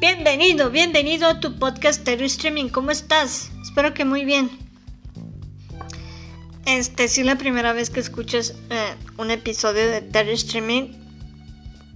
Bienvenido, 0.00 0.70
bienvenido 0.70 1.28
a 1.28 1.40
tu 1.40 1.58
podcast 1.58 2.02
Terry 2.04 2.24
Streaming. 2.24 2.70
¿Cómo 2.70 2.90
estás? 2.90 3.50
Espero 3.60 3.92
que 3.92 4.06
muy 4.06 4.24
bien. 4.24 4.48
Este, 6.64 7.06
si 7.06 7.20
es 7.20 7.26
la 7.26 7.36
primera 7.36 7.74
vez 7.74 7.90
que 7.90 8.00
escuchas 8.00 8.54
eh, 8.70 8.94
un 9.18 9.30
episodio 9.30 9.86
de 9.90 10.00
Terry 10.00 10.32
Streaming, 10.32 10.94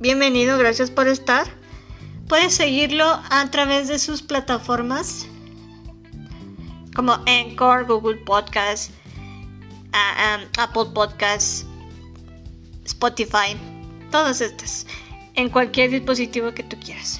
bienvenido, 0.00 0.58
gracias 0.58 0.90
por 0.90 1.08
estar. 1.08 1.46
Puedes 2.28 2.54
seguirlo 2.54 3.06
a 3.30 3.50
través 3.50 3.88
de 3.88 3.98
sus 3.98 4.20
plataformas 4.20 5.26
como 6.94 7.14
Anchor, 7.26 7.86
Google 7.86 8.18
Podcasts, 8.26 8.92
Apple 10.58 10.90
Podcasts, 10.92 11.64
Spotify, 12.84 13.56
todas 14.10 14.42
estas, 14.42 14.86
en 15.36 15.48
cualquier 15.48 15.90
dispositivo 15.90 16.52
que 16.52 16.64
tú 16.64 16.76
quieras. 16.78 17.18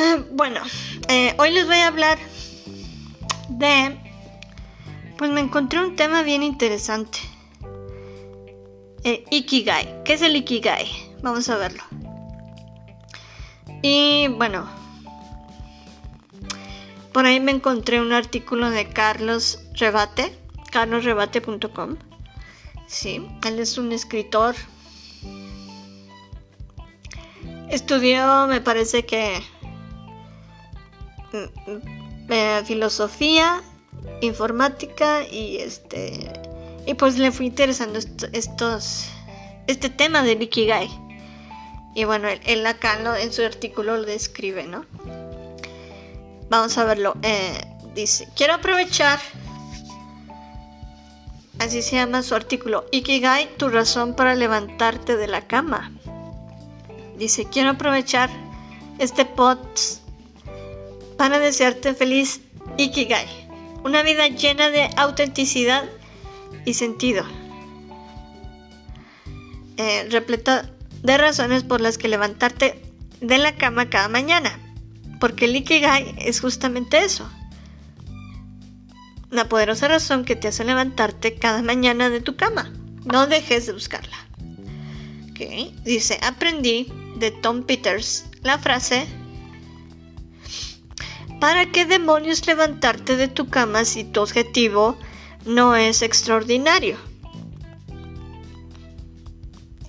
Ah, 0.00 0.18
bueno, 0.30 0.60
eh, 1.08 1.34
hoy 1.38 1.50
les 1.50 1.66
voy 1.66 1.78
a 1.78 1.88
hablar 1.88 2.18
de... 3.48 3.98
Pues 5.16 5.30
me 5.32 5.40
encontré 5.40 5.80
un 5.80 5.96
tema 5.96 6.22
bien 6.22 6.44
interesante. 6.44 7.18
Ikigai. 9.30 10.04
¿Qué 10.04 10.12
es 10.14 10.22
el 10.22 10.36
Ikigai? 10.36 10.86
Vamos 11.22 11.48
a 11.48 11.56
verlo. 11.56 11.82
Y 13.82 14.28
bueno, 14.28 14.68
por 17.12 17.26
ahí 17.26 17.40
me 17.40 17.52
encontré 17.52 18.00
un 18.00 18.12
artículo 18.12 18.70
de 18.70 18.88
Carlos 18.88 19.60
Rebate, 19.74 20.38
carlosrebate.com. 20.70 21.96
Sí, 22.86 23.26
él 23.44 23.58
es 23.58 23.78
un 23.78 23.92
escritor. 23.92 24.54
Estudió, 27.70 28.46
me 28.46 28.60
parece 28.60 29.04
que 29.04 29.42
eh, 31.32 32.62
filosofía, 32.64 33.62
informática 34.20 35.26
y 35.26 35.58
este 35.58 36.32
y 36.86 36.94
pues 36.94 37.18
le 37.18 37.30
fue 37.30 37.46
interesando 37.46 37.98
estos 38.32 39.10
este 39.66 39.90
tema 39.90 40.22
del 40.22 40.42
ikigai. 40.42 40.88
Y 41.94 42.04
bueno, 42.04 42.28
él, 42.28 42.66
acá 42.66 42.98
en 43.20 43.32
su 43.32 43.42
artículo 43.42 43.96
lo 43.96 44.04
describe, 44.04 44.64
¿no? 44.64 44.84
Vamos 46.48 46.78
a 46.78 46.84
verlo. 46.84 47.16
Eh, 47.22 47.60
dice, 47.94 48.28
quiero 48.36 48.54
aprovechar, 48.54 49.18
así 51.58 51.82
se 51.82 51.96
llama 51.96 52.22
su 52.22 52.34
artículo, 52.34 52.86
Ikigai, 52.92 53.56
tu 53.56 53.68
razón 53.68 54.14
para 54.14 54.34
levantarte 54.34 55.16
de 55.16 55.26
la 55.26 55.46
cama. 55.46 55.92
Dice, 57.16 57.46
quiero 57.46 57.70
aprovechar 57.70 58.30
este 58.98 59.24
pod 59.24 59.58
para 61.18 61.38
desearte 61.38 61.94
feliz 61.94 62.40
Ikigai. 62.78 63.26
Una 63.84 64.02
vida 64.02 64.28
llena 64.28 64.70
de 64.70 64.88
autenticidad 64.96 65.84
y 66.64 66.74
sentido. 66.74 67.24
Eh, 69.76 70.08
repleta 70.10 70.70
de 71.02 71.18
razones 71.18 71.62
por 71.64 71.80
las 71.82 71.98
que 71.98 72.08
levantarte 72.08 72.80
de 73.20 73.36
la 73.36 73.54
cama 73.56 73.90
cada 73.90 74.08
mañana. 74.08 74.58
Porque 75.20 75.44
el 75.44 75.56
Ikigai 75.56 76.14
es 76.18 76.40
justamente 76.40 77.04
eso. 77.04 77.30
La 79.30 79.48
poderosa 79.48 79.88
razón 79.88 80.24
que 80.24 80.36
te 80.36 80.48
hace 80.48 80.64
levantarte 80.64 81.34
cada 81.34 81.60
mañana 81.60 82.08
de 82.08 82.20
tu 82.20 82.36
cama. 82.36 82.72
No 83.04 83.26
dejes 83.26 83.66
de 83.66 83.74
buscarla. 83.74 84.28
Dice, 85.84 86.18
aprendí 86.22 86.92
de 87.16 87.30
Tom 87.30 87.62
Peters 87.62 88.24
la 88.42 88.58
frase, 88.58 89.06
¿para 91.40 91.70
qué 91.70 91.86
demonios 91.86 92.46
levantarte 92.46 93.16
de 93.16 93.28
tu 93.28 93.48
cama 93.48 93.84
si 93.84 94.04
tu 94.04 94.20
objetivo 94.20 94.96
no 95.44 95.76
es 95.76 96.02
extraordinario? 96.02 96.96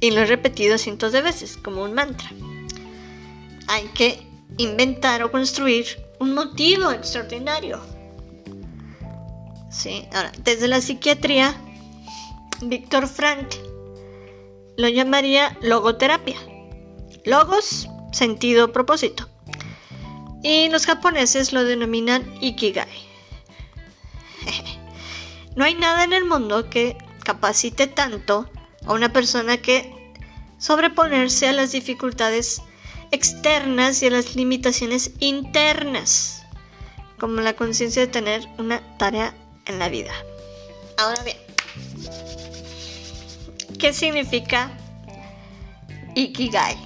Y 0.02 0.12
lo 0.12 0.22
he 0.22 0.26
repetido 0.26 0.78
cientos 0.78 1.12
de 1.12 1.22
veces 1.22 1.58
como 1.58 1.84
un 1.84 1.94
mantra. 1.94 2.30
Hay 3.68 3.84
que 3.94 4.26
inventar 4.58 5.24
o 5.24 5.32
construir 5.32 5.86
un 6.20 6.34
motivo 6.34 6.92
extraordinario. 6.92 7.80
Sí, 9.72 10.08
ahora, 10.14 10.32
desde 10.44 10.68
la 10.68 10.82
psiquiatría, 10.82 11.56
Víctor 12.62 13.08
Frank 13.08 13.56
lo 14.78 14.88
llamaría 14.88 15.58
logoterapia. 15.62 16.38
Logos, 17.26 17.88
sentido, 18.12 18.72
propósito. 18.72 19.29
Y 20.44 20.70
los 20.70 20.86
japoneses 20.86 21.54
lo 21.54 21.64
denominan 21.64 22.34
ikigai. 22.42 22.88
No 25.56 25.66
hay 25.66 25.76
nada 25.76 26.06
en 26.06 26.14
el 26.14 26.24
mundo 26.24 26.70
que 26.70 26.98
capacite 27.24 27.88
tanto 27.88 28.50
a 28.86 28.94
una 28.94 29.12
persona 29.12 29.58
que 29.58 30.14
sobreponerse 30.58 31.50
a 31.50 31.54
las 31.54 31.74
dificultades 31.74 32.62
externas 33.12 34.02
y 34.02 34.08
a 34.08 34.12
las 34.12 34.36
limitaciones 34.36 35.12
internas, 35.20 36.44
como 37.18 37.42
la 37.42 37.54
conciencia 37.54 38.04
de 38.04 38.08
tener 38.08 38.48
una 38.58 38.80
tarea 38.98 39.34
en 39.66 39.80
la 39.80 39.90
vida. 39.90 40.14
Ahora 40.98 41.22
bien, 41.24 41.38
¿qué 43.80 43.92
significa 43.92 44.72
Ikigai? 46.16 46.78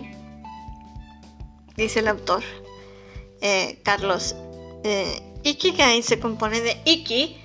Dice 1.76 2.00
el 2.00 2.08
autor 2.08 2.44
eh, 3.44 3.80
Carlos. 3.84 4.36
Eh, 4.84 5.22
Ikigai 5.44 6.02
se 6.02 6.20
compone 6.20 6.62
de 6.62 6.82
Iki, 6.86 7.38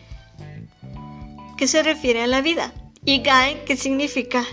que 1.58 1.66
se 1.66 1.82
refiere 1.82 2.22
a 2.22 2.26
la 2.28 2.40
vida, 2.40 2.72
y 3.04 3.20
Gai, 3.20 3.64
que 3.64 3.76
significa 3.76 4.46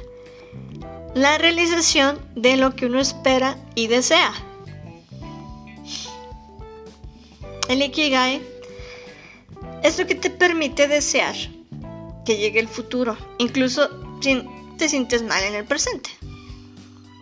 la 1.13 1.37
realización 1.37 2.19
de 2.35 2.57
lo 2.57 2.75
que 2.75 2.87
uno 2.87 2.99
espera 2.99 3.57
y 3.75 3.87
desea. 3.87 4.33
El 7.69 7.81
Ikigai 7.81 8.41
es 9.83 9.97
lo 9.99 10.07
que 10.07 10.15
te 10.15 10.29
permite 10.31 10.87
desear 10.87 11.35
que 12.25 12.37
llegue 12.37 12.59
el 12.59 12.67
futuro, 12.67 13.15
incluso 13.37 13.89
si 14.19 14.43
te 14.77 14.89
sientes 14.89 15.21
mal 15.21 15.43
en 15.43 15.53
el 15.53 15.65
presente. 15.65 16.09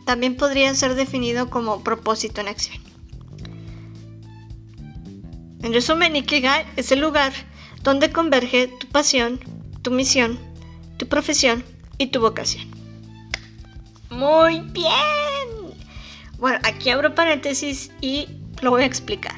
También 0.05 0.37
podría 0.37 0.73
ser 0.75 0.95
definido 0.95 1.49
como 1.49 1.83
propósito 1.83 2.39
en 2.41 2.47
acción. 2.47 2.82
En 5.63 5.73
resumen, 5.73 6.15
Ikigai 6.17 6.65
es 6.75 6.91
el 6.91 6.99
lugar 6.99 7.31
donde 7.83 8.11
converge 8.11 8.67
tu 8.67 8.87
pasión, 8.87 9.39
tu 9.81 9.91
misión, 9.91 10.37
tu 10.97 11.07
profesión 11.07 11.63
y 11.97 12.07
tu 12.07 12.19
vocación. 12.19 12.69
Muy 14.09 14.59
bien. 14.59 14.93
Bueno, 16.37 16.59
aquí 16.63 16.89
abro 16.89 17.15
paréntesis 17.15 17.91
y 18.01 18.27
lo 18.61 18.71
voy 18.71 18.83
a 18.83 18.85
explicar. 18.85 19.37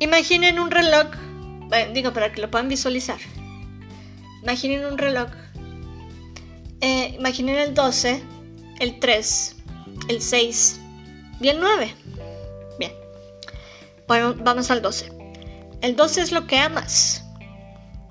Imaginen 0.00 0.60
un 0.60 0.70
reloj, 0.70 1.06
digo 1.94 2.12
para 2.12 2.32
que 2.32 2.42
lo 2.42 2.50
puedan 2.50 2.68
visualizar. 2.68 3.18
Imaginen 4.42 4.84
un 4.84 4.98
reloj. 4.98 5.30
Eh, 6.82 7.16
imaginen 7.18 7.56
el 7.56 7.72
12, 7.72 8.22
el 8.80 9.00
3, 9.00 9.56
el 10.08 10.20
6 10.20 10.80
y 11.40 11.48
el 11.48 11.58
9. 11.58 12.05
Vamos 14.08 14.70
al 14.70 14.82
12. 14.82 15.12
El 15.80 15.96
12 15.96 16.20
es 16.20 16.32
lo 16.32 16.46
que 16.46 16.58
amas. 16.58 17.24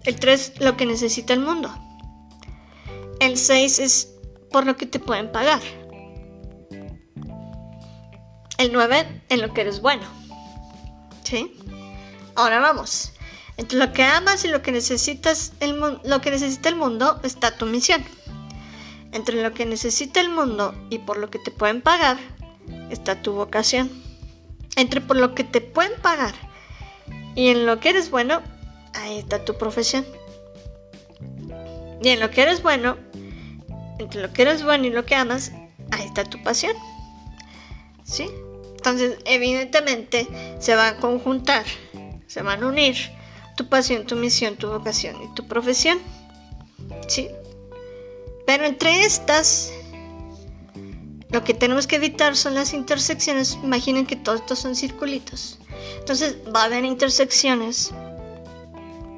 El 0.03 0.19
3 0.19 0.59
lo 0.59 0.78
que 0.78 0.85
necesita 0.85 1.33
el 1.33 1.39
mundo. 1.39 1.73
El 3.19 3.38
6 3.38 3.80
es 3.80 4.13
por 4.51 4.65
lo 4.65 4.75
que 4.77 4.86
te 4.86 5.00
pueden 5.00 5.31
pagar. 5.31 5.62
El 8.57 8.71
9 8.71 9.24
en 9.30 9.42
lo 9.42 9.53
que 9.53 9.62
eres 9.62 9.81
bueno. 9.81 10.03
¿Sí? 11.24 11.57
Ahora 12.36 12.59
vamos. 12.59 13.12
Entre 13.57 13.77
lo 13.77 13.94
que 13.94 14.03
amas 14.03 14.44
y 14.45 14.50
lo 14.50 14.62
que 14.62 14.71
necesitas 14.71 15.53
el 15.59 15.80
lo 16.03 16.21
que 16.21 16.31
necesita 16.31 16.69
el 16.69 16.75
mundo 16.75 17.19
está 17.24 17.57
tu 17.57 17.65
misión. 17.65 18.03
Entre 19.12 19.42
lo 19.42 19.53
que 19.53 19.65
necesita 19.65 20.19
el 20.19 20.30
mundo 20.30 20.75
y 20.89 21.00
por 21.00 21.18
lo 21.18 21.30
que 21.30 21.39
te 21.39 21.51
pueden 21.51 21.81
pagar 21.81 22.18
está 22.89 23.21
tu 23.21 23.33
vocación. 23.33 24.05
Entre 24.75 25.01
por 25.01 25.18
lo 25.18 25.36
que 25.36 25.44
te 25.44 25.62
pueden 25.62 26.00
pagar 26.01 26.33
y 27.36 27.50
en 27.50 27.66
lo 27.66 27.80
que 27.80 27.89
eres 27.89 28.10
bueno, 28.10 28.42
ahí 28.94 29.19
está 29.19 29.44
tu 29.44 29.57
profesión. 29.57 30.06
Y 32.01 32.10
en 32.10 32.19
lo 32.19 32.30
que 32.30 32.42
eres 32.42 32.62
bueno 32.62 32.98
entre 34.00 34.22
lo 34.22 34.33
que 34.33 34.42
eres 34.42 34.63
bueno 34.63 34.86
y 34.86 34.89
lo 34.89 35.06
que 35.06 35.16
amas, 35.16 35.51
ahí 35.92 36.06
está 36.06 36.24
tu 36.24 36.42
pasión. 36.44 36.75
¿Sí? 38.04 38.30
Entonces, 38.75 39.18
evidentemente, 39.25 40.27
se 40.60 40.75
van 40.75 40.95
a 40.95 40.98
conjuntar, 41.00 41.66
se 42.28 42.42
van 42.42 42.63
a 42.63 42.68
unir 42.68 42.95
tu 43.57 43.68
pasión, 43.68 44.06
tu 44.06 44.16
misión, 44.16 44.57
tu 44.57 44.69
vocación 44.69 45.16
y 45.24 45.33
tu 45.33 45.48
profesión. 45.48 46.00
¿Sí? 47.07 47.30
Pero 48.45 48.66
entre 48.66 49.06
estas, 49.06 49.71
lo 51.30 51.44
que 51.44 51.54
tenemos 51.54 51.88
que 51.88 51.98
evitar 51.98 52.36
son 52.36 52.54
las 52.54 52.74
intersecciones. 52.74 53.57
Imaginen 53.63 54.06
que 54.06 54.16
todos 54.16 54.42
estos 54.42 54.60
son 54.60 54.75
circulitos. 54.75 55.60
Entonces 56.00 56.38
va 56.54 56.62
a 56.62 56.66
haber 56.66 56.86
intersecciones 56.86 57.92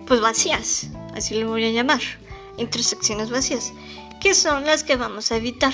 pues 0.08 0.22
vacías, 0.22 0.88
así 1.16 1.36
lo 1.36 1.50
voy 1.50 1.66
a 1.66 1.72
llamar, 1.72 2.00
intersecciones 2.58 3.30
vacías, 3.30 3.74
que 4.22 4.34
son 4.34 4.66
las 4.66 4.84
que 4.84 4.96
vamos 4.96 5.32
a 5.32 5.36
evitar. 5.36 5.74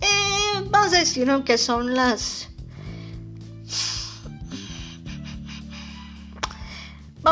Eh, 0.00 0.64
vamos 0.70 0.94
a 0.94 0.98
decir 0.98 1.28
que 1.44 1.58
son 1.58 1.94
las... 1.94 2.49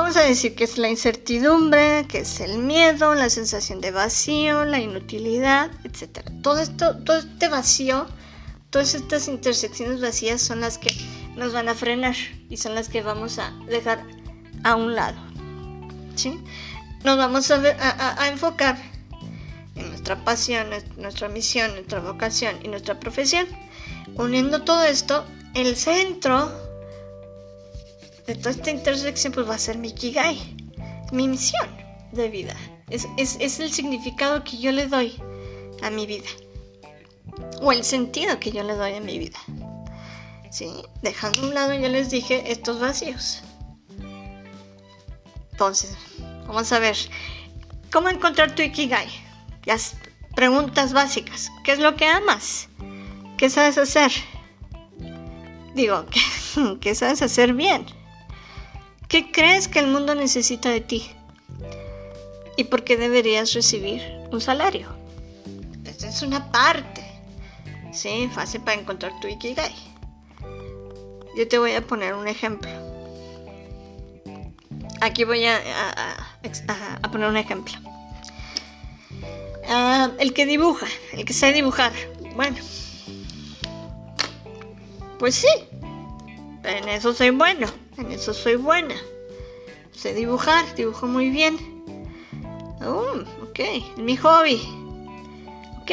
Vamos 0.01 0.17
a 0.17 0.23
decir 0.23 0.55
que 0.55 0.63
es 0.63 0.79
la 0.79 0.89
incertidumbre, 0.89 2.07
que 2.07 2.21
es 2.21 2.39
el 2.39 2.59
miedo, 2.59 3.17
la 3.17 3.29
sensación 3.29 3.81
de 3.81 3.91
vacío, 3.91 4.65
la 4.65 4.79
inutilidad, 4.79 5.73
etc. 5.83 6.21
Todo 6.41 6.61
esto, 6.61 6.99
todo 6.99 7.19
este 7.19 7.49
vacío, 7.49 8.07
todas 8.71 8.95
estas 8.95 9.27
intersecciones 9.27 10.01
vacías 10.01 10.41
son 10.41 10.61
las 10.61 10.79
que 10.79 10.95
nos 11.35 11.53
van 11.53 11.69
a 11.69 11.75
frenar 11.75 12.15
y 12.49 12.59
son 12.59 12.77
las 12.77 12.89
que 12.89 13.03
vamos 13.03 13.41
a 13.41 13.51
dejar 13.67 14.07
a 14.63 14.77
un 14.77 14.95
lado. 14.95 15.19
¿sí? 16.15 16.39
Nos 17.03 17.19
vamos 17.19 17.51
a, 17.51 18.23
a 18.23 18.29
enfocar 18.29 18.79
en 19.75 19.89
nuestra 19.89 20.25
pasión, 20.25 20.69
nuestra 20.97 21.29
misión, 21.29 21.73
nuestra 21.73 21.99
vocación 21.99 22.55
y 22.63 22.69
nuestra 22.69 23.01
profesión. 23.01 23.49
Uniendo 24.15 24.63
todo 24.63 24.85
esto, 24.85 25.27
el 25.55 25.75
centro 25.75 26.68
de 28.29 28.35
toda 28.35 28.51
esta 28.51 28.71
intersección 28.71 29.33
pues 29.33 29.49
va 29.49 29.55
a 29.55 29.59
ser 29.59 29.79
mi 29.79 29.91
Kigai, 29.91 30.39
mi 31.13 31.27
misión 31.27 31.67
de 32.13 32.29
vida. 32.29 32.55
Es, 32.91 33.09
es, 33.17 33.59
el 33.59 33.73
significado 33.73 34.45
que 34.45 34.59
yo 34.59 34.71
le 34.71 34.87
doy 34.87 35.15
a 35.83 35.89
mi 35.89 36.07
vida. 36.07 36.29
O 37.63 37.73
el 37.73 37.85
sentido 37.85 38.39
que 38.39 38.53
yo 38.53 38.63
le 38.65 38.75
doy 38.75 38.95
a 38.95 39.01
mi 39.01 39.19
vida. 39.19 39.39
¿Sí? 40.51 40.71
Dejando 41.03 41.41
a 41.41 41.45
un 41.45 41.55
lado, 41.55 41.73
ya 41.73 41.89
les 41.89 42.11
dije, 42.11 42.53
estos 42.53 42.81
vacíos. 42.81 43.41
Entonces, 45.53 45.97
vamos 46.47 46.71
a 46.71 46.79
ver. 46.79 46.97
¿Cómo 47.91 48.11
encontrar 48.11 48.55
tu 48.55 48.61
Ikigai? 48.61 49.09
Las 49.65 49.97
preguntas 50.37 50.93
básicas. 50.93 51.51
¿Qué 51.65 51.73
es 51.73 51.79
lo 51.79 51.97
que 51.97 52.07
amas? 52.07 52.69
¿Qué 53.39 53.49
sabes 53.49 53.79
hacer? 53.79 54.13
Digo, 55.75 56.05
¿qué, 56.11 56.21
¿qué 56.81 56.95
sabes 56.95 57.23
hacer 57.23 57.55
bien? 57.55 57.87
¿Qué 59.09 59.33
crees 59.33 59.69
que 59.69 59.79
el 59.79 59.87
mundo 59.87 60.15
necesita 60.15 60.69
de 60.69 60.83
ti? 60.83 61.11
¿Y 62.59 62.65
por 62.65 62.85
qué 62.85 62.99
deberías 62.99 63.55
recibir 63.55 64.03
un 64.31 64.43
salario? 64.43 64.89
Esta 65.87 66.09
es 66.09 66.21
una 66.21 66.53
parte. 66.53 67.03
Sí, 67.91 68.29
fácil 68.31 68.61
para 68.61 68.79
encontrar 68.79 69.19
tu 69.21 69.27
Ikigai. 69.27 69.75
Yo 71.35 71.49
te 71.49 71.59
voy 71.59 71.73
a 71.73 71.87
poner 71.87 72.13
un 72.15 72.29
ejemplo. 72.29 72.71
Aquí 75.01 75.25
voy 75.25 75.47
a, 75.47 75.59
poner 77.11 77.29
un 77.29 77.37
ejemplo. 77.39 77.79
Ah, 79.67 80.11
el 80.19 80.35
que 80.35 80.45
dibuja, 80.45 80.87
el 81.13 81.25
que 81.25 81.33
sabe 81.33 81.55
dibujar. 81.55 81.93
Bueno, 82.35 82.59
pues 85.19 85.35
sí, 85.35 85.49
en 86.65 86.89
eso 86.89 87.15
soy 87.15 87.31
bueno, 87.31 87.69
en 87.99 88.13
eso 88.13 88.33
soy 88.33 88.57
buena. 88.57 88.95
Sé 89.93 90.15
dibujar, 90.15 90.75
dibujo 90.77 91.07
muy 91.07 91.31
bien. 91.31 91.59
Ok, 92.81 93.59
es 93.59 93.99
mi 93.99 94.17
hobby. 94.17 94.61
Ok, 95.83 95.91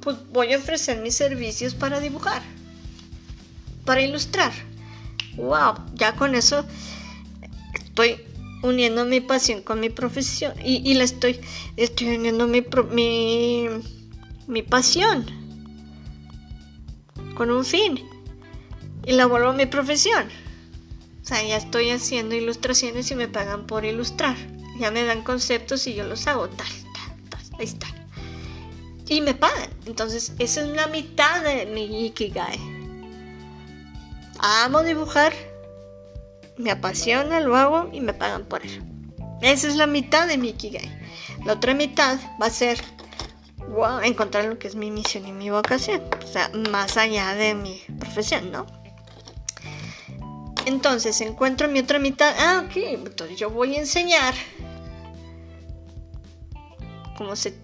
pues 0.00 0.16
voy 0.32 0.52
a 0.52 0.58
ofrecer 0.58 1.00
mis 1.02 1.14
servicios 1.14 1.74
para 1.74 2.00
dibujar, 2.00 2.42
para 3.84 4.00
ilustrar. 4.00 4.52
Wow, 5.36 5.74
ya 5.94 6.14
con 6.14 6.34
eso 6.34 6.64
estoy 7.74 8.24
uniendo 8.62 9.04
mi 9.04 9.20
pasión 9.20 9.62
con 9.62 9.80
mi 9.80 9.88
profesión 9.88 10.52
y, 10.62 10.94
la 10.94 11.04
estoy, 11.04 11.40
estoy 11.76 12.16
uniendo 12.16 12.46
mi, 12.46 12.64
mi, 12.92 13.68
mi 14.46 14.62
pasión 14.62 15.24
con 17.34 17.50
un 17.50 17.64
fin 17.64 18.00
y 19.06 19.12
la 19.12 19.26
vuelvo 19.26 19.52
mi 19.52 19.66
profesión. 19.66 20.28
O 21.22 21.24
sea, 21.24 21.42
ya 21.42 21.56
estoy 21.56 21.90
haciendo 21.90 22.34
ilustraciones 22.34 23.10
y 23.10 23.14
me 23.14 23.28
pagan 23.28 23.66
por 23.66 23.84
ilustrar. 23.84 24.36
Ya 24.78 24.90
me 24.90 25.04
dan 25.04 25.22
conceptos 25.22 25.86
y 25.86 25.94
yo 25.94 26.04
los 26.04 26.26
hago. 26.26 26.48
Tal, 26.48 26.66
tal, 27.30 27.40
ahí 27.58 27.66
está. 27.66 27.86
Y 29.08 29.20
me 29.20 29.34
pagan. 29.34 29.70
Entonces, 29.86 30.32
esa 30.38 30.62
es 30.62 30.68
la 30.68 30.86
mitad 30.86 31.42
de 31.42 31.66
mi 31.66 32.06
Ikigai. 32.06 32.58
Amo 34.38 34.82
dibujar 34.82 35.34
me 36.60 36.70
apasiona, 36.70 37.40
lo 37.40 37.56
hago 37.56 37.88
y 37.92 38.00
me 38.00 38.12
pagan 38.12 38.44
por 38.44 38.64
eso. 38.64 38.80
Esa 39.40 39.68
es 39.68 39.76
la 39.76 39.86
mitad 39.86 40.28
de 40.28 40.36
mi 40.38 40.50
Ikigai. 40.50 40.90
La 41.44 41.54
otra 41.54 41.74
mitad 41.74 42.18
va 42.40 42.46
a 42.46 42.50
ser 42.50 42.78
encontrar 44.02 44.44
lo 44.44 44.58
que 44.58 44.68
es 44.68 44.74
mi 44.74 44.90
misión 44.90 45.26
y 45.26 45.32
mi 45.32 45.50
vocación. 45.50 46.02
O 46.22 46.26
sea, 46.26 46.50
más 46.70 46.96
allá 46.96 47.34
de 47.34 47.54
mi 47.54 47.82
profesión, 47.98 48.52
¿no? 48.52 48.66
Entonces 50.70 51.20
encuentro 51.20 51.66
mi 51.66 51.80
otra 51.80 51.98
mitad. 51.98 52.32
Ah, 52.38 52.64
ok. 52.64 52.76
Entonces 52.76 53.36
yo 53.36 53.50
voy 53.50 53.74
a 53.74 53.80
enseñar. 53.80 54.34
Como 57.18 57.34
se. 57.34 57.58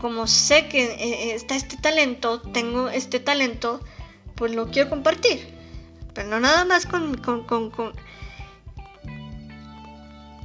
Como 0.00 0.26
sé 0.26 0.66
que 0.68 0.84
eh, 0.84 1.34
está 1.34 1.54
este 1.54 1.76
talento, 1.76 2.40
tengo 2.40 2.88
este 2.88 3.20
talento, 3.20 3.80
pues 4.34 4.52
lo 4.52 4.70
quiero 4.70 4.90
compartir. 4.90 5.54
Pero 6.12 6.28
no 6.28 6.40
nada 6.40 6.64
más 6.64 6.84
con, 6.84 7.22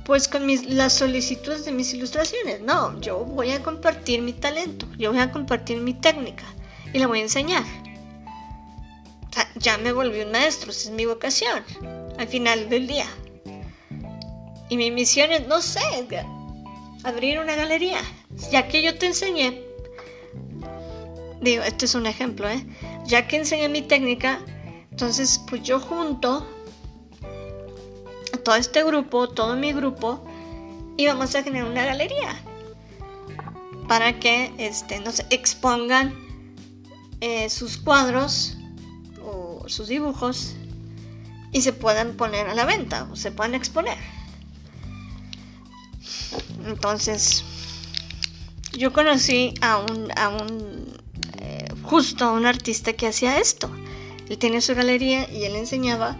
pues 0.05 0.27
con 0.27 0.45
mis, 0.45 0.65
las 0.65 0.93
solicitudes 0.93 1.65
de 1.65 1.71
mis 1.71 1.93
ilustraciones. 1.93 2.61
No, 2.61 3.01
yo 3.01 3.25
voy 3.25 3.51
a 3.51 3.63
compartir 3.63 4.21
mi 4.21 4.33
talento, 4.33 4.85
yo 4.97 5.11
voy 5.11 5.19
a 5.19 5.31
compartir 5.31 5.81
mi 5.81 5.95
técnica 5.95 6.45
y 6.93 6.99
la 6.99 7.07
voy 7.07 7.19
a 7.19 7.23
enseñar. 7.23 7.63
Ya 9.59 9.77
me 9.77 9.91
volví 9.91 10.21
un 10.21 10.31
maestro, 10.31 10.71
esa 10.71 10.89
es 10.89 10.95
mi 10.95 11.05
vocación 11.05 11.63
al 12.17 12.27
final 12.27 12.69
del 12.69 12.87
día. 12.87 13.05
Y 14.69 14.77
mi 14.77 14.91
misión 14.91 15.31
es, 15.31 15.47
no 15.47 15.61
sé, 15.61 15.81
abrir 17.03 17.39
una 17.39 17.55
galería. 17.55 17.99
Ya 18.51 18.67
que 18.67 18.81
yo 18.81 18.97
te 18.97 19.07
enseñé, 19.07 19.63
digo, 21.41 21.63
este 21.63 21.85
es 21.85 21.95
un 21.95 22.05
ejemplo, 22.05 22.47
¿eh? 22.47 22.65
Ya 23.05 23.27
que 23.27 23.37
enseñé 23.37 23.67
mi 23.67 23.81
técnica, 23.81 24.39
entonces, 24.91 25.41
pues 25.49 25.63
yo 25.63 25.79
junto 25.79 26.47
a 28.33 28.37
todo 28.37 28.55
este 28.55 28.83
grupo, 28.83 29.29
todo 29.29 29.55
mi 29.55 29.73
grupo, 29.73 30.25
y 30.97 31.07
vamos 31.07 31.33
a 31.35 31.43
generar 31.43 31.69
una 31.69 31.85
galería 31.85 32.35
para 33.87 34.19
que 34.19 34.53
este, 34.57 34.99
nos 34.99 35.21
expongan 35.29 36.13
eh, 37.21 37.49
sus 37.49 37.77
cuadros 37.77 38.58
sus 39.69 39.87
dibujos 39.87 40.55
y 41.51 41.61
se 41.61 41.73
puedan 41.73 42.13
poner 42.13 42.47
a 42.47 42.53
la 42.53 42.65
venta 42.65 43.07
o 43.11 43.15
se 43.15 43.31
puedan 43.31 43.55
exponer. 43.55 43.97
Entonces, 46.65 47.43
yo 48.73 48.93
conocí 48.93 49.53
a 49.61 49.77
un, 49.77 50.11
a 50.17 50.29
un 50.29 50.97
eh, 51.39 51.67
justo 51.83 52.25
a 52.25 52.31
un 52.31 52.45
artista 52.45 52.93
que 52.93 53.07
hacía 53.07 53.39
esto. 53.39 53.71
Él 54.29 54.37
tenía 54.37 54.61
su 54.61 54.75
galería 54.75 55.29
y 55.31 55.45
él 55.45 55.55
enseñaba 55.55 56.17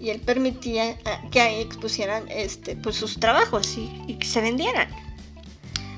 y 0.00 0.10
él 0.10 0.20
permitía 0.20 0.96
ah, 1.04 1.22
que 1.30 1.40
ahí 1.40 1.60
expusieran 1.60 2.24
este, 2.28 2.76
pues, 2.76 2.96
sus 2.96 3.18
trabajos 3.18 3.76
y, 3.76 4.14
que 4.14 4.26
se 4.26 4.40
vendieran. 4.40 4.88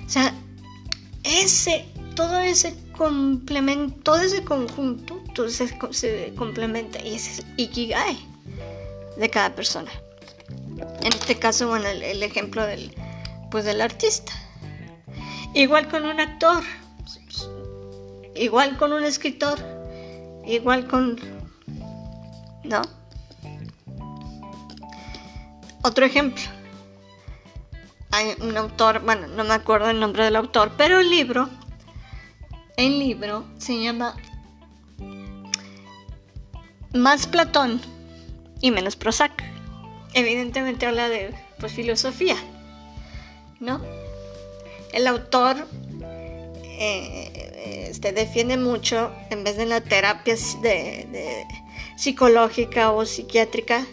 O 0.06 0.08
sea, 0.08 0.34
ese, 1.22 1.86
todo 2.16 2.40
ese 2.40 2.74
complemento, 2.96 3.96
todo 4.02 4.20
ese 4.20 4.42
conjunto, 4.42 5.19
todo 5.40 5.92
se 5.92 6.34
complementa 6.34 7.00
y 7.02 7.14
ese 7.14 7.40
es 7.40 7.46
Ikigai 7.56 8.18
de 9.16 9.30
cada 9.30 9.54
persona. 9.54 9.90
En 11.00 11.12
este 11.14 11.38
caso, 11.38 11.68
bueno, 11.68 11.88
el, 11.88 12.22
ejemplo 12.22 12.66
del, 12.66 12.94
pues, 13.50 13.64
del 13.64 13.80
artista. 13.80 14.32
Igual 15.54 15.88
con 15.88 16.04
un 16.04 16.20
actor, 16.20 16.62
igual 18.34 18.76
con 18.76 18.92
un 18.92 19.02
escritor, 19.02 19.58
igual 20.44 20.86
con 20.86 21.18
¿no? 22.64 22.82
Otro 25.82 26.04
ejemplo. 26.04 26.44
Hay 28.10 28.34
un 28.40 28.56
autor, 28.58 29.00
bueno, 29.00 29.26
no 29.26 29.44
me 29.44 29.54
acuerdo 29.54 29.88
el 29.88 30.00
nombre 30.00 30.24
del 30.24 30.36
autor, 30.36 30.72
pero 30.76 31.00
el 31.00 31.08
libro, 31.08 31.48
el 32.76 32.98
libro 32.98 33.46
se 33.56 33.80
llama 33.80 34.14
Más 36.92 37.26
Platón 37.26 37.80
y 38.60 38.70
menos 38.70 38.96
Prozac. 38.96 39.44
Evidentemente 40.14 40.86
habla 40.86 41.08
de 41.08 41.34
pues, 41.58 41.72
filosofía, 41.72 42.36
¿no? 43.60 43.80
El 44.92 45.06
autor 45.06 45.68
eh, 46.80 47.86
este, 47.90 48.12
defiende 48.12 48.56
mucho, 48.56 49.12
en 49.28 49.44
vez 49.44 49.56
de 49.56 49.66
la 49.66 49.82
terapia 49.82 50.34
de, 50.62 51.46
psicológica 51.96 52.90
o 52.90 53.04
psiquiátrica, 53.04 53.86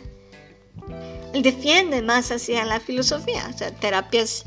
él 1.33 1.43
defiende 1.43 2.01
más 2.01 2.31
hacia 2.31 2.63
la 2.63 2.79
filosofía, 2.79 3.45
o 3.53 3.57
sea, 3.57 3.71
terapias 3.71 4.45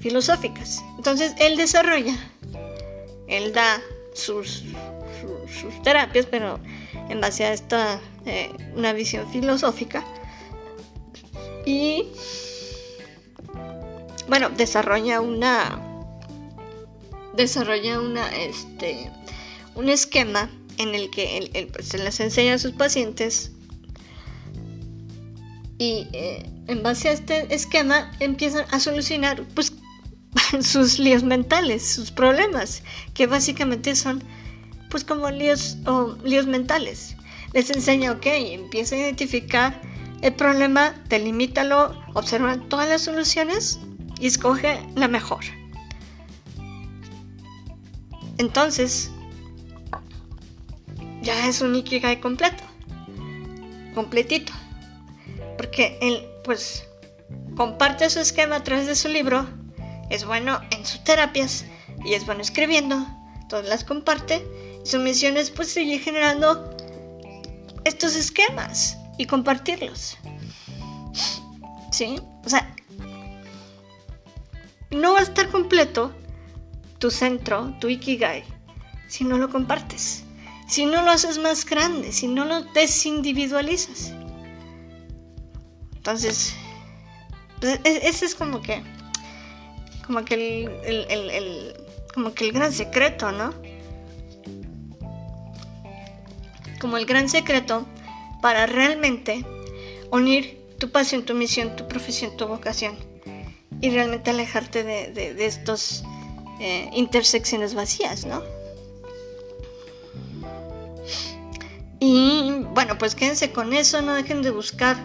filosóficas. 0.00 0.82
Entonces, 0.96 1.34
él 1.38 1.56
desarrolla, 1.56 2.16
él 3.28 3.52
da 3.52 3.82
sus, 4.14 4.64
sus, 5.60 5.82
terapias, 5.82 6.24
pero 6.24 6.58
en 7.12 7.20
base 7.20 7.44
a 7.44 7.52
esta, 7.52 8.00
eh, 8.24 8.50
una 8.74 8.92
visión 8.94 9.30
filosófica. 9.30 10.02
Y, 11.66 12.06
bueno, 14.28 14.48
desarrolla 14.48 15.20
una, 15.20 15.78
desarrolla 17.36 18.00
una, 18.00 18.26
este, 18.34 19.10
un 19.74 19.90
esquema 19.90 20.50
en 20.78 20.94
el 20.94 21.10
que 21.10 21.36
él, 21.38 21.68
pues, 21.72 21.88
se 21.88 21.98
les 21.98 22.18
enseña 22.18 22.54
a 22.54 22.58
sus 22.58 22.72
pacientes 22.72 23.52
y 25.78 26.06
eh, 26.12 26.48
en 26.68 26.82
base 26.82 27.08
a 27.08 27.12
este 27.12 27.54
esquema 27.54 28.10
empiezan 28.20 28.64
a 28.70 28.80
solucionar 28.80 29.42
pues 29.54 29.72
sus 30.62 30.98
líos 30.98 31.24
mentales, 31.24 31.82
sus 31.84 32.10
problemas, 32.10 32.82
que 33.12 33.26
básicamente 33.26 33.94
son 33.96 34.22
pues 34.92 35.04
como 35.04 35.30
líos 35.30 35.78
o 35.86 36.18
líos 36.22 36.46
mentales. 36.46 37.16
Les 37.54 37.70
enseña, 37.70 38.12
ok, 38.12 38.26
empieza 38.26 38.94
a 38.94 38.98
identificar 38.98 39.80
el 40.20 40.34
problema, 40.34 40.94
delimítalo, 41.08 41.98
observa 42.12 42.58
todas 42.68 42.90
las 42.90 43.00
soluciones 43.00 43.80
y 44.20 44.26
escoge 44.26 44.86
la 44.94 45.08
mejor. 45.08 45.44
Entonces, 48.36 49.10
ya 51.22 51.48
es 51.48 51.62
un 51.62 51.74
Ikigai 51.74 52.20
completo, 52.20 52.62
completito. 53.94 54.52
Porque 55.56 55.98
él, 56.02 56.26
pues, 56.44 56.84
comparte 57.56 58.10
su 58.10 58.20
esquema 58.20 58.56
a 58.56 58.62
través 58.62 58.86
de 58.86 58.94
su 58.94 59.08
libro, 59.08 59.46
es 60.10 60.26
bueno 60.26 60.60
en 60.70 60.84
sus 60.84 61.02
terapias 61.02 61.64
y 62.04 62.12
es 62.12 62.26
bueno 62.26 62.42
escribiendo, 62.42 63.06
todas 63.48 63.66
las 63.66 63.84
comparte. 63.84 64.44
Su 64.84 64.98
misión 64.98 65.36
es, 65.36 65.50
pues, 65.50 65.68
seguir 65.70 66.00
generando 66.00 66.76
estos 67.84 68.14
esquemas 68.16 68.96
y 69.18 69.26
compartirlos. 69.26 70.16
¿Sí? 71.90 72.20
O 72.44 72.48
sea, 72.48 72.74
no 74.90 75.12
va 75.12 75.20
a 75.20 75.22
estar 75.22 75.48
completo 75.50 76.12
tu 76.98 77.10
centro, 77.10 77.74
tu 77.80 77.88
Ikigai, 77.88 78.44
si 79.08 79.24
no 79.24 79.38
lo 79.38 79.50
compartes, 79.50 80.24
si 80.68 80.86
no 80.86 81.02
lo 81.02 81.10
haces 81.10 81.38
más 81.38 81.64
grande, 81.64 82.12
si 82.12 82.28
no 82.28 82.44
lo 82.44 82.62
desindividualizas. 82.62 84.12
Entonces, 85.96 86.54
pues, 87.60 87.80
e-, 87.84 88.08
ese 88.08 88.26
es 88.26 88.34
como 88.34 88.60
que, 88.60 88.82
como 90.06 90.24
que 90.24 90.34
el, 90.84 91.74
como 92.14 92.34
que 92.34 92.46
el 92.46 92.52
gran 92.52 92.72
secreto, 92.72 93.32
¿no? 93.32 93.52
Como 96.82 96.98
el 96.98 97.06
gran 97.06 97.30
secreto 97.30 97.86
para 98.42 98.66
realmente 98.66 99.46
unir 100.10 100.60
tu 100.78 100.90
pasión, 100.90 101.22
tu 101.22 101.32
misión, 101.32 101.76
tu 101.76 101.88
profesión, 101.88 102.36
tu 102.36 102.46
vocación 102.48 102.96
y 103.80 103.90
realmente 103.90 104.30
alejarte 104.30 104.82
de, 104.82 105.12
de 105.12 105.46
estos 105.46 106.02
eh, 106.60 106.90
intersecciones 106.92 107.74
vacías, 107.74 108.26
¿no? 108.26 108.42
Y 111.98 112.64
bueno, 112.74 112.98
pues 112.98 113.14
quédense 113.14 113.52
con 113.52 113.72
eso, 113.72 114.02
no 114.02 114.14
dejen 114.14 114.42
de 114.42 114.50
buscar 114.50 114.96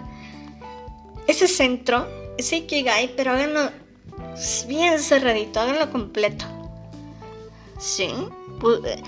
ese 1.27 1.47
centro, 1.47 2.07
ese 2.39 2.57
Ikigai, 2.57 3.15
pero 3.15 3.33
háganlo 3.33 3.71
bien 4.67 4.99
cerradito, 4.99 5.59
háganlo 5.59 5.91
completo. 5.91 6.45
Sí, 7.79 8.09
eh, 8.85 9.03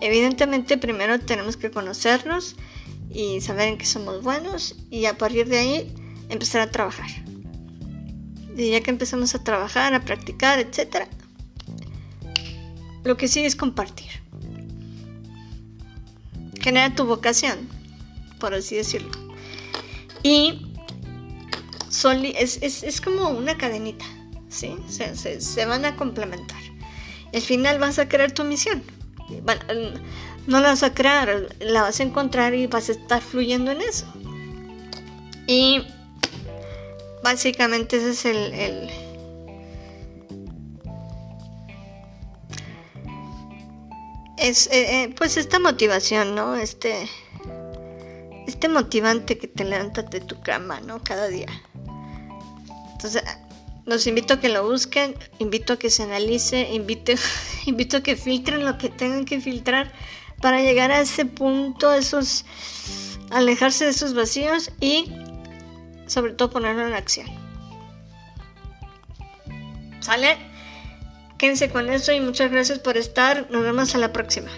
evidentemente 0.00 0.78
primero 0.78 1.18
tenemos 1.20 1.56
que 1.56 1.70
conocernos 1.70 2.56
y 3.10 3.40
saber 3.40 3.68
en 3.68 3.78
qué 3.78 3.86
somos 3.86 4.22
buenos 4.22 4.76
y 4.90 5.06
a 5.06 5.18
partir 5.18 5.48
de 5.48 5.58
ahí 5.58 5.94
empezar 6.28 6.60
a 6.60 6.70
trabajar. 6.70 7.10
Y 8.56 8.70
ya 8.70 8.80
que 8.80 8.90
empezamos 8.90 9.34
a 9.34 9.42
trabajar, 9.42 9.94
a 9.94 10.04
practicar, 10.04 10.58
etcétera, 10.58 11.08
lo 13.04 13.16
que 13.16 13.28
sigue 13.28 13.46
es 13.46 13.56
compartir. 13.56 14.10
Genera 16.60 16.94
tu 16.94 17.06
vocación, 17.06 17.68
por 18.38 18.52
así 18.54 18.76
decirlo. 18.76 19.10
Y 20.22 20.66
es, 22.36 23.00
como 23.00 23.30
una 23.30 23.56
cadenita, 23.56 24.04
¿sí? 24.48 24.76
Se, 24.88 25.64
van 25.64 25.84
a 25.84 25.96
complementar. 25.96 26.60
Al 27.32 27.40
final 27.40 27.78
vas 27.78 27.98
a 27.98 28.08
crear 28.08 28.32
tu 28.32 28.44
misión. 28.44 28.82
No 30.46 30.60
la 30.60 30.68
vas 30.68 30.82
a 30.82 30.94
crear, 30.94 31.48
la 31.60 31.82
vas 31.82 32.00
a 32.00 32.02
encontrar 32.02 32.54
y 32.54 32.66
vas 32.66 32.88
a 32.88 32.92
estar 32.92 33.22
fluyendo 33.22 33.70
en 33.70 33.80
eso. 33.80 34.06
Y 35.46 35.82
básicamente 37.22 37.96
ese 37.96 38.10
es 38.10 38.24
el 38.24 38.90
es 44.40 44.68
eh, 44.68 45.02
eh, 45.02 45.14
pues 45.16 45.36
esta 45.36 45.58
motivación, 45.58 46.34
¿no? 46.34 46.56
Este 46.56 47.08
este 48.46 48.68
motivante 48.68 49.38
que 49.38 49.46
te 49.46 49.64
levantas 49.64 50.10
de 50.10 50.20
tu 50.20 50.40
cama, 50.40 50.80
¿no? 50.80 51.02
Cada 51.04 51.28
día. 51.28 51.48
Entonces, 52.92 53.22
los 53.90 54.06
invito 54.06 54.34
a 54.34 54.40
que 54.40 54.48
lo 54.48 54.64
busquen, 54.64 55.16
invito 55.40 55.72
a 55.72 55.78
que 55.78 55.90
se 55.90 56.04
analice, 56.04 56.72
invito, 56.72 57.12
invito 57.66 57.96
a 57.96 58.02
que 58.02 58.14
filtren 58.14 58.64
lo 58.64 58.78
que 58.78 58.88
tengan 58.88 59.24
que 59.24 59.40
filtrar 59.40 59.92
para 60.40 60.62
llegar 60.62 60.92
a 60.92 61.00
ese 61.00 61.26
punto, 61.26 61.92
esos 61.92 62.44
alejarse 63.30 63.84
de 63.84 63.90
esos 63.90 64.14
vacíos 64.14 64.70
y 64.80 65.12
sobre 66.06 66.34
todo 66.34 66.50
ponerlo 66.50 66.86
en 66.86 66.94
acción. 66.94 67.26
¿Sale? 69.98 70.38
Quédense 71.36 71.68
con 71.70 71.90
eso 71.90 72.12
y 72.12 72.20
muchas 72.20 72.50
gracias 72.52 72.78
por 72.78 72.96
estar. 72.96 73.50
Nos 73.50 73.64
vemos 73.64 73.94
a 73.96 73.98
la 73.98 74.12
próxima. 74.12 74.50